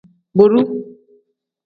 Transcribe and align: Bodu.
Bodu. 0.35 0.61